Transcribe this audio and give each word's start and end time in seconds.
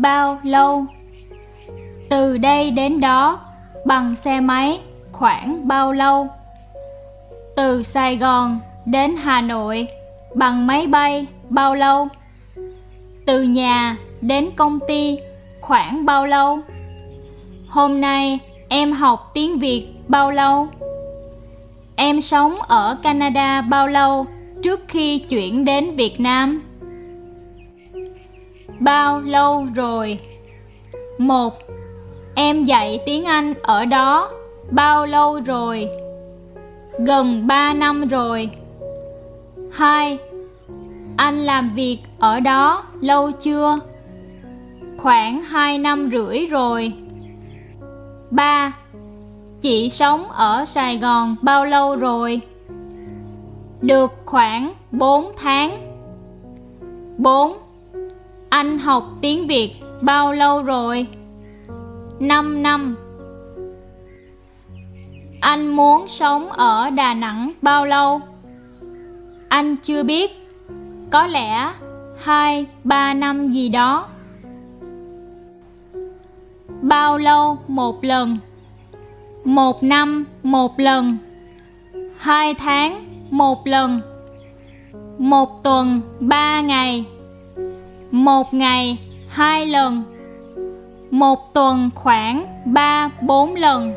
bao 0.00 0.38
lâu? 0.42 0.86
Từ 2.10 2.38
đây 2.38 2.70
đến 2.70 3.00
đó, 3.00 3.40
bằng 3.84 4.16
xe 4.16 4.40
máy 4.40 4.80
khoảng 5.12 5.68
bao 5.68 5.92
lâu? 5.92 6.28
Từ 7.56 7.82
Sài 7.82 8.16
Gòn 8.16 8.58
đến 8.86 9.16
Hà 9.16 9.40
Nội, 9.40 9.88
bằng 10.34 10.66
máy 10.66 10.86
bay 10.86 11.26
bao 11.48 11.74
lâu? 11.74 12.08
Từ 13.26 13.42
nhà 13.42 13.96
đến 14.20 14.50
công 14.56 14.78
ty 14.88 15.18
khoảng 15.60 16.06
bao 16.06 16.26
lâu? 16.26 16.58
Hôm 17.68 18.00
nay 18.00 18.38
em 18.68 18.92
học 18.92 19.30
tiếng 19.34 19.58
Việt 19.58 19.86
bao 20.08 20.30
lâu? 20.30 20.68
Em 21.96 22.20
sống 22.20 22.62
ở 22.62 22.96
Canada 23.02 23.60
bao 23.60 23.86
lâu 23.86 24.26
trước 24.62 24.80
khi 24.88 25.18
chuyển 25.18 25.64
đến 25.64 25.96
Việt 25.96 26.20
Nam? 26.20 26.62
Bao 28.80 29.20
lâu 29.20 29.66
rồi? 29.74 30.18
Một, 31.18 31.54
Em 32.40 32.64
dạy 32.64 33.02
tiếng 33.06 33.24
Anh 33.24 33.54
ở 33.62 33.84
đó 33.84 34.30
bao 34.70 35.06
lâu 35.06 35.40
rồi? 35.40 35.88
Gần 36.98 37.46
3 37.46 37.74
năm 37.74 38.08
rồi. 38.08 38.50
2. 39.72 40.18
Anh 41.16 41.38
làm 41.38 41.70
việc 41.74 41.98
ở 42.18 42.40
đó 42.40 42.84
lâu 43.00 43.32
chưa? 43.32 43.78
Khoảng 44.98 45.42
2 45.42 45.78
năm 45.78 46.10
rưỡi 46.12 46.46
rồi. 46.46 46.92
3. 48.30 48.72
Chị 49.60 49.90
sống 49.90 50.30
ở 50.30 50.64
Sài 50.64 50.98
Gòn 50.98 51.36
bao 51.42 51.64
lâu 51.64 51.96
rồi? 51.96 52.40
Được 53.80 54.12
khoảng 54.24 54.74
4 54.90 55.32
tháng. 55.36 55.78
4. 57.18 57.67
Anh 58.50 58.78
học 58.78 59.04
tiếng 59.20 59.46
Việt 59.46 59.74
bao 60.00 60.32
lâu 60.32 60.62
rồi? 60.62 61.06
5 62.20 62.62
năm. 62.62 62.96
Anh 65.40 65.68
muốn 65.68 66.08
sống 66.08 66.50
ở 66.50 66.90
Đà 66.90 67.14
Nẵng 67.14 67.52
bao 67.62 67.86
lâu? 67.86 68.20
Anh 69.48 69.76
chưa 69.76 70.02
biết. 70.02 70.30
Có 71.10 71.26
lẽ 71.26 71.72
2 72.22 72.66
3 72.84 73.14
năm 73.14 73.50
gì 73.50 73.68
đó. 73.68 74.08
Bao 76.82 77.18
lâu 77.18 77.58
một 77.68 78.04
lần? 78.04 78.38
Một 79.44 79.82
năm 79.82 80.24
một 80.42 80.80
lần. 80.80 81.18
Hai 82.16 82.54
tháng 82.54 83.04
một 83.30 83.66
lần. 83.66 84.00
Một 85.18 85.62
tuần, 85.62 86.00
ba 86.20 86.60
ngày. 86.60 87.04
Một 88.10 88.54
ngày, 88.54 88.98
hai 89.28 89.66
lần. 89.66 90.04
Một 91.10 91.54
tuần 91.54 91.90
khoảng 91.94 92.46
ba, 92.64 93.10
bốn 93.20 93.54
lần. 93.54 93.94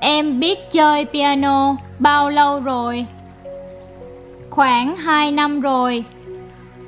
Em 0.00 0.40
biết 0.40 0.70
chơi 0.72 1.04
piano 1.04 1.76
bao 1.98 2.30
lâu 2.30 2.60
rồi? 2.60 3.06
Khoảng 4.50 4.96
2 4.96 5.32
năm 5.32 5.60
rồi. 5.60 6.04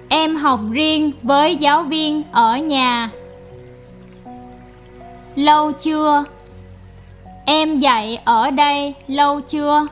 Em 0.09 0.37
học 0.37 0.61
riêng 0.71 1.13
với 1.23 1.57
giáo 1.57 1.83
viên 1.83 2.23
ở 2.33 2.57
nhà. 2.57 3.11
Lâu 5.35 5.73
chưa? 5.73 6.25
Em 7.47 7.79
dạy 7.79 8.21
ở 8.25 8.51
đây 8.51 8.95
lâu 9.07 9.41
chưa? 9.41 9.87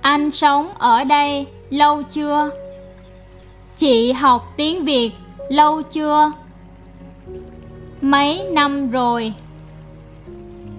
Anh 0.00 0.30
sống 0.30 0.68
ở 0.78 1.04
đây 1.04 1.46
lâu 1.70 2.02
chưa? 2.02 2.50
Chị 3.76 4.12
học 4.12 4.52
tiếng 4.56 4.84
Việt 4.84 5.10
lâu 5.48 5.82
chưa? 5.82 6.32
Mấy 8.00 8.44
năm 8.50 8.90
rồi? 8.90 9.32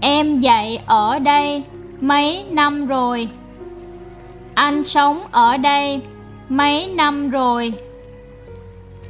Em 0.02 0.40
dạy 0.40 0.84
ở 0.86 1.20
đây 1.20 1.64
mấy 2.02 2.44
năm 2.50 2.88
rồi? 2.88 3.30
Anh 4.54 4.84
sống 4.84 5.28
ở 5.32 5.58
đây 5.58 6.02
mấy 6.50 6.88
năm 6.88 7.30
rồi? 7.30 7.74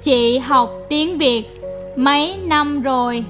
Chị 0.01 0.37
học 0.37 0.71
tiếng 0.89 1.17
Việt 1.17 1.61
mấy 1.95 2.37
năm 2.37 2.81
rồi? 2.81 3.23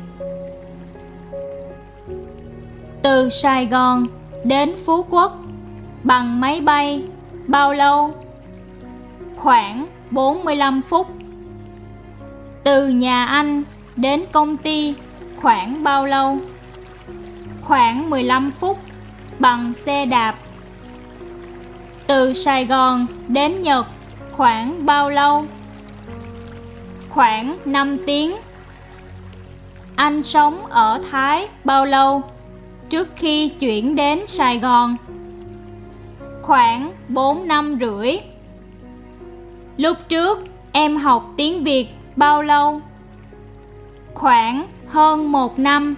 Từ 3.01 3.29
Sài 3.29 3.65
Gòn 3.65 4.07
đến 4.43 4.75
Phú 4.85 5.05
Quốc, 5.09 5.37
bằng 6.03 6.41
máy 6.41 6.61
bay 6.61 7.01
bao 7.47 7.73
lâu? 7.73 8.11
Khoảng 9.35 9.87
45 10.11 10.81
phút. 10.81 11.07
Từ 12.63 12.87
nhà 12.87 13.25
anh 13.25 13.63
đến 13.95 14.23
công 14.31 14.57
ty 14.57 14.95
khoảng 15.35 15.83
bao 15.83 16.05
lâu? 16.05 16.37
Khoảng 17.61 18.09
15 18.09 18.51
phút 18.51 18.79
bằng 19.39 19.73
xe 19.73 20.05
đạp. 20.05 20.35
Từ 22.07 22.33
Sài 22.33 22.65
Gòn 22.65 23.05
đến 23.27 23.61
Nhật 23.61 23.87
khoảng 24.31 24.85
bao 24.85 25.09
lâu? 25.09 25.45
Khoảng 27.09 27.57
5 27.65 27.97
tiếng. 28.05 28.35
Anh 29.95 30.23
sống 30.23 30.65
ở 30.65 31.01
Thái 31.11 31.47
bao 31.63 31.85
lâu 31.85 32.23
trước 32.89 33.07
khi 33.15 33.49
chuyển 33.49 33.95
đến 33.95 34.27
Sài 34.27 34.59
Gòn? 34.59 34.97
Khoảng 36.41 36.93
4 37.07 37.47
năm 37.47 37.77
rưỡi. 37.81 38.17
Lúc 39.77 39.97
trước, 40.09 40.39
em 40.71 40.97
học 40.97 41.33
tiếng 41.37 41.63
Việt 41.63 41.87
bao 42.15 42.41
lâu? 42.41 42.81
Khoảng 44.13 44.67
hơn 44.87 45.31
một 45.31 45.59
năm. 45.59 45.95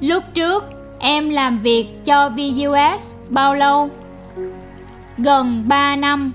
Lúc 0.00 0.24
trước, 0.34 0.64
em 0.98 1.30
làm 1.30 1.58
việc 1.58 2.04
cho 2.04 2.30
VUS 2.30 3.14
bao 3.28 3.54
lâu? 3.54 3.90
Gần 5.18 5.64
3 5.68 5.96
năm. 5.96 6.32